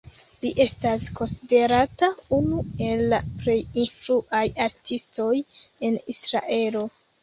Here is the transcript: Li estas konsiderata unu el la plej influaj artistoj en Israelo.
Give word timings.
Li 0.45 0.49
estas 0.63 1.09
konsiderata 1.19 2.09
unu 2.39 2.65
el 2.87 3.05
la 3.13 3.21
plej 3.37 3.59
influaj 3.85 4.45
artistoj 4.69 5.33
en 5.41 6.05
Israelo. 6.19 6.89